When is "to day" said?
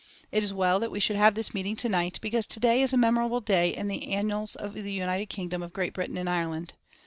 2.47-2.81